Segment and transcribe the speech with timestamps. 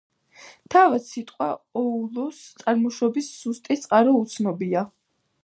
[0.75, 1.49] თავად სიტყვა
[1.81, 4.87] ოულუს წარმოშობის ზუსტი წყარო უცნობია.